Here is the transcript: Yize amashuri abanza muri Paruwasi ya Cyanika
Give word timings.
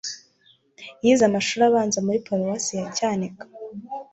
Yize 1.03 1.23
amashuri 1.29 1.63
abanza 1.65 1.99
muri 2.05 2.23
Paruwasi 2.25 2.73
ya 2.81 2.87
Cyanika 2.97 3.43